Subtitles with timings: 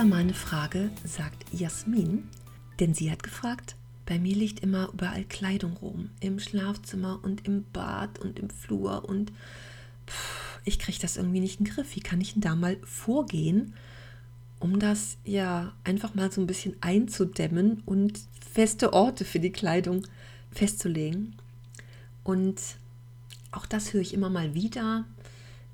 [0.00, 2.26] Da mal Frage, sagt Jasmin,
[2.78, 7.66] denn sie hat gefragt, bei mir liegt immer überall Kleidung rum, im Schlafzimmer und im
[7.70, 9.30] Bad und im Flur und
[10.06, 11.94] pff, ich kriege das irgendwie nicht in den Griff.
[11.94, 13.74] Wie kann ich denn da mal vorgehen,
[14.58, 18.20] um das ja einfach mal so ein bisschen einzudämmen und
[18.54, 20.06] feste Orte für die Kleidung
[20.50, 21.36] festzulegen?
[22.24, 22.58] Und
[23.50, 25.04] auch das höre ich immer mal wieder.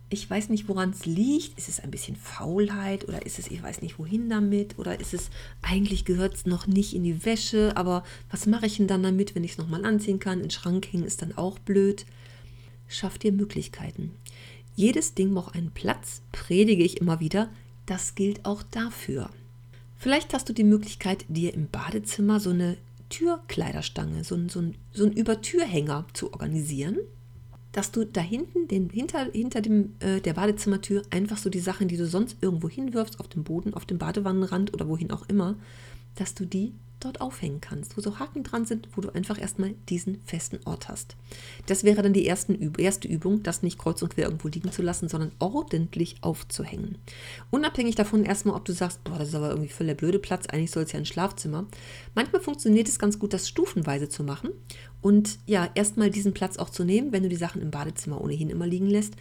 [0.09, 1.59] Ich weiß nicht, woran es liegt.
[1.59, 4.79] Ist es ein bisschen Faulheit oder ist es, ich weiß nicht, wohin damit?
[4.79, 5.31] Oder ist es,
[5.63, 9.35] eigentlich gehört es noch nicht in die Wäsche, aber was mache ich denn dann damit,
[9.35, 10.39] wenn ich es nochmal anziehen kann?
[10.39, 12.07] In den Schrank hängen ist dann auch blöd.
[12.87, 14.13] Schaff dir Möglichkeiten.
[14.77, 17.49] Jedes Ding braucht einen Platz, predige ich immer wieder.
[17.87, 19.31] Das gilt auch dafür.
[19.97, 22.77] Vielleicht hast du die Möglichkeit, dir im Badezimmer so eine
[23.09, 26.99] Türkleiderstange, so ein, so ein, so ein Übertürhänger zu organisieren,
[27.77, 31.89] dass du da hinten, den, hinter, hinter dem, äh, der Badezimmertür, einfach so die Sachen,
[31.89, 35.57] die du sonst irgendwo hinwirfst, auf dem Boden, auf dem Badewannenrand oder wohin auch immer,
[36.15, 39.75] dass du die dort aufhängen kannst, wo so Haken dran sind, wo du einfach erstmal
[39.91, 41.17] diesen festen Ort hast.
[41.67, 45.11] Das wäre dann die erste Übung, das nicht kreuz und quer irgendwo liegen zu lassen,
[45.11, 46.97] sondern ordentlich aufzuhängen.
[47.51, 50.47] Unabhängig davon erstmal, ob du sagst, boah, das ist aber irgendwie voll der blöde Platz,
[50.47, 51.67] eigentlich soll es ja ein Schlafzimmer.
[52.15, 54.51] Manchmal funktioniert es ganz gut, das stufenweise zu machen
[55.07, 58.51] und ja, erstmal diesen Platz auch zu nehmen, wenn du die Sachen im Badezimmer ohnehin
[58.51, 59.15] immer liegen lässt,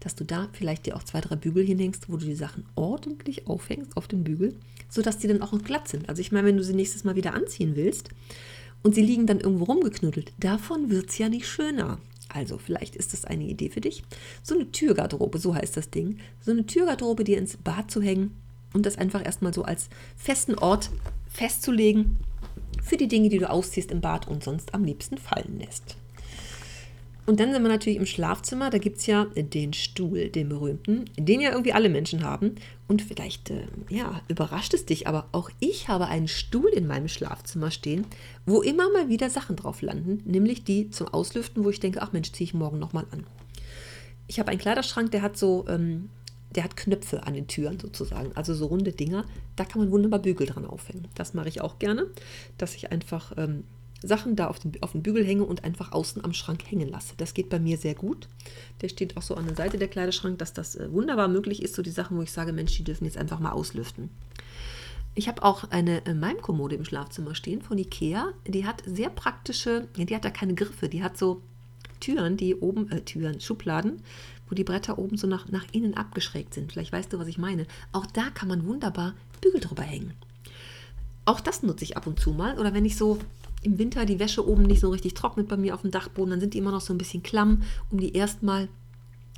[0.00, 3.46] dass du da vielleicht dir auch zwei, drei Bügel hinhängst, wo du die Sachen ordentlich
[3.46, 4.56] aufhängst auf den Bügel,
[4.88, 6.08] sodass die dann auch glatt sind.
[6.08, 8.08] Also ich meine, wenn du sie nächstes Mal wieder anziehen willst
[8.82, 12.00] und sie liegen dann irgendwo rumgeknuddelt, davon wird es ja nicht schöner.
[12.28, 14.02] Also vielleicht ist das eine Idee für dich.
[14.42, 16.18] So eine Türgarderobe, so heißt das Ding.
[16.40, 18.34] So eine Türgarderobe dir ins Bad zu hängen
[18.74, 20.90] und das einfach erstmal so als festen Ort
[21.28, 22.16] festzulegen
[22.82, 25.96] für die Dinge, die du ausziehst im Bad und sonst am liebsten fallen lässt.
[27.28, 28.70] Und dann sind wir natürlich im Schlafzimmer.
[28.70, 32.54] Da gibt es ja den Stuhl, den berühmten, den ja irgendwie alle Menschen haben.
[32.86, 37.06] Und vielleicht, äh, ja, überrascht es dich, aber auch ich habe einen Stuhl in meinem
[37.06, 38.06] Schlafzimmer stehen,
[38.46, 42.14] wo immer mal wieder Sachen drauf landen, nämlich die zum Auslüften, wo ich denke, ach
[42.14, 43.26] Mensch, ziehe ich morgen nochmal an.
[44.26, 46.08] Ich habe einen Kleiderschrank, der hat so, ähm,
[46.54, 49.24] der hat Knöpfe an den Türen sozusagen, also so runde Dinger.
[49.56, 51.08] Da kann man wunderbar Bügel dran aufhängen.
[51.14, 52.06] Das mache ich auch gerne,
[52.56, 53.64] dass ich einfach ähm,
[54.02, 57.14] Sachen da auf den, auf den Bügel hänge und einfach außen am Schrank hängen lasse.
[57.16, 58.28] Das geht bei mir sehr gut.
[58.80, 61.74] Der steht auch so an der Seite der Kleiderschrank, dass das äh, wunderbar möglich ist,
[61.74, 64.10] so die Sachen, wo ich sage, Mensch, die dürfen jetzt einfach mal auslüften.
[65.14, 68.32] Ich habe auch eine äh, Maimkommode im Schlafzimmer stehen von Ikea.
[68.46, 71.42] Die hat sehr praktische, die hat da keine Griffe, die hat so
[72.00, 74.02] Türen, die oben, äh, Türen, Schubladen,
[74.48, 76.72] wo die Bretter oben so nach, nach innen abgeschrägt sind.
[76.72, 77.66] Vielleicht weißt du, was ich meine.
[77.92, 80.14] Auch da kann man wunderbar Bügel drüber hängen.
[81.24, 82.58] Auch das nutze ich ab und zu mal.
[82.58, 83.18] Oder wenn ich so
[83.62, 86.40] im Winter die Wäsche oben nicht so richtig trocknet bei mir auf dem Dachboden, dann
[86.40, 88.68] sind die immer noch so ein bisschen klamm, um die erstmal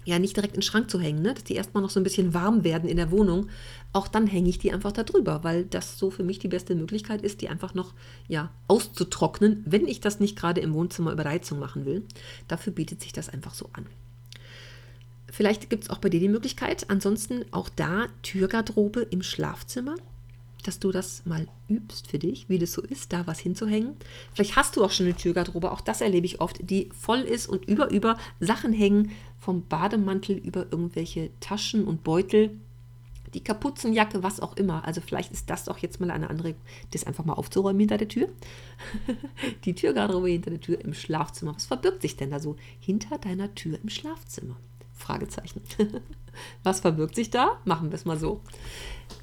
[0.05, 1.35] ja nicht direkt in den Schrank zu hängen, ne?
[1.35, 3.49] dass die erstmal noch so ein bisschen warm werden in der Wohnung.
[3.93, 6.75] Auch dann hänge ich die einfach da drüber, weil das so für mich die beste
[6.75, 7.93] Möglichkeit ist, die einfach noch
[8.29, 12.03] ja auszutrocknen, wenn ich das nicht gerade im Wohnzimmer über Reizung machen will.
[12.49, 13.87] Dafür bietet sich das einfach so an.
[15.31, 19.95] Vielleicht gibt es auch bei dir die Möglichkeit, ansonsten auch da Türgarderobe im Schlafzimmer
[20.63, 23.97] dass du das mal übst für dich, wie das so ist, da was hinzuhängen.
[24.33, 27.49] Vielleicht hast du auch schon eine Türgarderobe, auch das erlebe ich oft, die voll ist
[27.49, 32.59] und über über Sachen hängen, vom Bademantel über irgendwelche Taschen und Beutel,
[33.35, 34.85] die Kapuzenjacke, was auch immer.
[34.85, 36.55] Also vielleicht ist das doch jetzt mal eine andere,
[36.93, 38.29] das einfach mal aufzuräumen hinter der Tür.
[39.65, 41.55] die Türgarderobe hinter der Tür im Schlafzimmer.
[41.55, 44.57] Was verbirgt sich denn da so hinter deiner Tür im Schlafzimmer?
[45.01, 45.63] Fragezeichen.
[46.63, 47.59] Was verbirgt sich da?
[47.65, 48.41] Machen wir es mal so.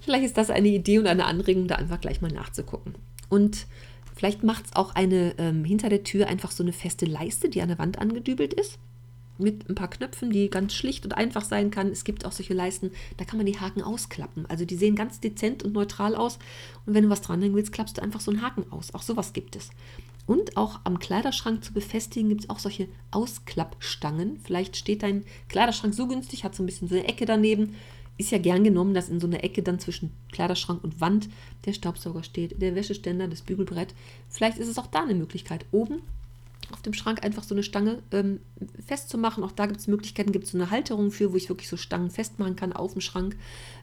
[0.01, 2.95] Vielleicht ist das eine Idee und eine Anregung, da einfach gleich mal nachzugucken.
[3.29, 3.67] Und
[4.15, 7.61] vielleicht macht es auch eine ähm, hinter der Tür einfach so eine feste Leiste, die
[7.61, 8.79] an der Wand angedübelt ist.
[9.39, 11.89] Mit ein paar Knöpfen, die ganz schlicht und einfach sein kann.
[11.89, 14.47] Es gibt auch solche Leisten, da kann man die Haken ausklappen.
[14.47, 16.39] Also die sehen ganz dezent und neutral aus.
[16.85, 18.95] Und wenn du was dranhängen willst, klappst du einfach so einen Haken aus.
[18.95, 19.69] Auch sowas gibt es.
[20.27, 24.39] Und auch am Kleiderschrank zu befestigen gibt es auch solche Ausklappstangen.
[24.43, 27.75] Vielleicht steht dein Kleiderschrank so günstig, hat so ein bisschen so eine Ecke daneben.
[28.17, 31.29] Ist ja gern genommen, dass in so einer Ecke dann zwischen Kleiderschrank und Wand
[31.65, 33.95] der Staubsauger steht, der Wäscheständer, das Bügelbrett.
[34.27, 35.65] Vielleicht ist es auch da eine Möglichkeit.
[35.71, 36.01] Oben
[36.71, 38.41] auf dem Schrank einfach so eine Stange ähm,
[38.85, 39.45] festzumachen.
[39.45, 41.77] Auch da gibt es Möglichkeiten, gibt es so eine Halterung für, wo ich wirklich so
[41.77, 43.37] Stangen festmachen kann auf dem Schrank,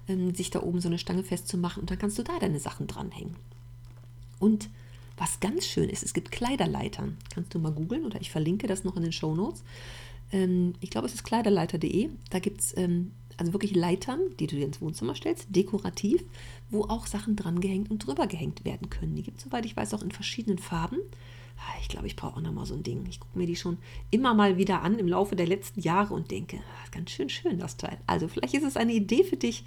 [0.08, 2.86] ähm, sich da oben so eine Stange festzumachen und dann kannst du da deine Sachen
[2.86, 3.36] dranhängen.
[4.38, 4.68] Und
[5.16, 7.16] was ganz schön ist, es gibt Kleiderleitern.
[7.32, 9.62] Kannst du mal googeln oder ich verlinke das noch in den Show Notes.
[10.32, 12.10] Ähm, ich glaube, es ist kleiderleiter.de.
[12.30, 16.24] Da gibt es ähm, also wirklich Leitern, die du dir ins Wohnzimmer stellst, dekorativ,
[16.70, 19.16] wo auch Sachen dran gehängt und drüber gehängt werden können.
[19.16, 20.98] Die gibt es, soweit ich weiß, auch in verschiedenen Farben.
[21.56, 23.06] Ah, ich glaube, ich brauche auch noch mal so ein Ding.
[23.08, 23.78] Ich gucke mir die schon
[24.10, 27.58] immer mal wieder an im Laufe der letzten Jahre und denke, ah, ganz schön schön
[27.58, 27.96] das Teil.
[28.06, 29.64] Also vielleicht ist es eine Idee für dich,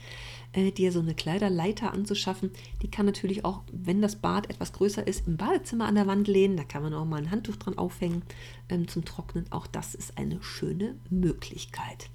[0.54, 2.52] äh, dir so eine Kleiderleiter anzuschaffen.
[2.82, 6.28] Die kann natürlich auch, wenn das Bad etwas größer ist, im Badezimmer an der Wand
[6.28, 6.58] lehnen.
[6.58, 8.24] Da kann man auch mal ein Handtuch dran aufhängen
[8.70, 9.46] ähm, zum Trocknen.
[9.52, 12.10] Auch das ist eine schöne Möglichkeit.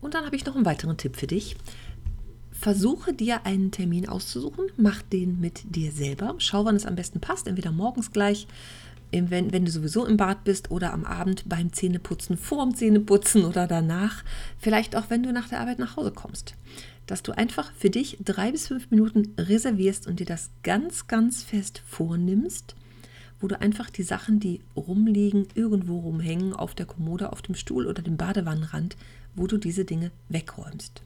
[0.00, 1.56] Und dann habe ich noch einen weiteren Tipp für dich.
[2.64, 6.34] Versuche dir einen Termin auszusuchen, mach den mit dir selber.
[6.38, 8.46] Schau, wann es am besten passt, entweder morgens gleich,
[9.12, 13.44] wenn, wenn du sowieso im Bad bist oder am Abend beim Zähneputzen, vor dem Zähneputzen
[13.44, 14.24] oder danach.
[14.58, 16.54] Vielleicht auch, wenn du nach der Arbeit nach Hause kommst.
[17.06, 21.42] Dass du einfach für dich drei bis fünf Minuten reservierst und dir das ganz, ganz
[21.42, 22.76] fest vornimmst,
[23.40, 27.86] wo du einfach die Sachen, die rumliegen, irgendwo rumhängen, auf der Kommode, auf dem Stuhl
[27.86, 28.96] oder dem Badewannenrand,
[29.34, 31.02] wo du diese Dinge wegräumst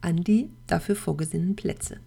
[0.00, 1.98] an die dafür vorgesehenen Plätze.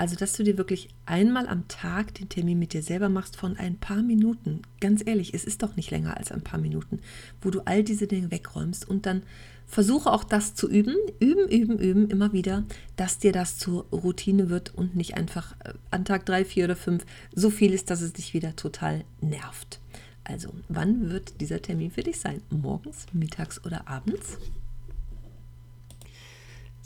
[0.00, 3.58] Also, dass du dir wirklich einmal am Tag den Termin mit dir selber machst von
[3.58, 4.62] ein paar Minuten.
[4.80, 7.00] Ganz ehrlich, es ist doch nicht länger als ein paar Minuten,
[7.42, 9.24] wo du all diese Dinge wegräumst und dann
[9.66, 12.64] versuche auch das zu üben, üben, üben, üben, immer wieder,
[12.96, 16.76] dass dir das zur Routine wird und nicht einfach äh, an Tag drei, vier oder
[16.76, 17.04] fünf
[17.34, 19.80] so viel ist, dass es dich wieder total nervt.
[20.24, 22.40] Also, wann wird dieser Termin für dich sein?
[22.48, 24.38] Morgens, mittags oder abends?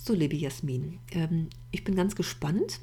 [0.06, 2.80] So, liebe Jasmin, ähm, ich bin ganz gespannt.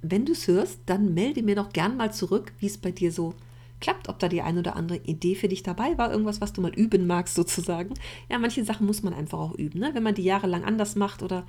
[0.00, 3.12] Wenn du es hörst, dann melde mir doch gern mal zurück, wie es bei dir
[3.12, 3.34] so
[3.78, 6.62] klappt, ob da die ein oder andere Idee für dich dabei war, irgendwas, was du
[6.62, 7.92] mal üben magst sozusagen.
[8.30, 9.90] Ja, manche Sachen muss man einfach auch üben, ne?
[9.92, 11.44] wenn man die jahrelang anders macht oder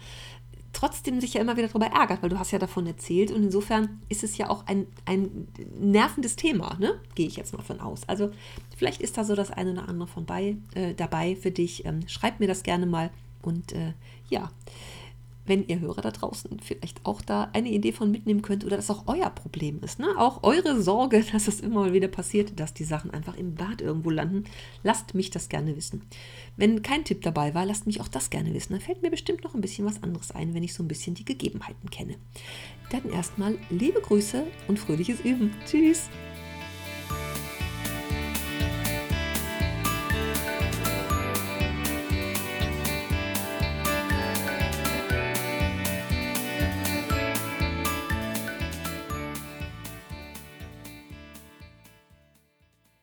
[0.73, 4.01] trotzdem sich ja immer wieder darüber ärgert, weil du hast ja davon erzählt und insofern
[4.09, 5.47] ist es ja auch ein, ein
[5.79, 6.99] nervendes Thema, ne?
[7.15, 8.01] gehe ich jetzt mal von aus.
[8.09, 8.31] Also
[8.75, 11.85] vielleicht ist da so das eine oder andere von bei, äh, dabei für dich.
[11.85, 13.09] Ähm, schreib mir das gerne mal
[13.41, 13.93] und äh,
[14.29, 14.51] ja,
[15.47, 18.89] wenn ihr Hörer da draußen vielleicht auch da eine Idee von mitnehmen könnt oder das
[18.89, 19.97] auch euer Problem ist.
[19.97, 20.07] Ne?
[20.17, 23.81] Auch eure Sorge, dass es immer mal wieder passiert, dass die Sachen einfach im Bad
[23.81, 24.43] irgendwo landen.
[24.83, 26.03] Lasst mich das gerne wissen.
[26.57, 28.73] Wenn kein Tipp dabei war, lasst mich auch das gerne wissen.
[28.73, 31.15] Da fällt mir bestimmt noch ein bisschen was anderes ein, wenn ich so ein bisschen
[31.15, 32.15] die Gegebenheiten kenne.
[32.91, 35.53] Dann erstmal liebe Grüße und fröhliches Üben.
[35.65, 36.09] Tschüss!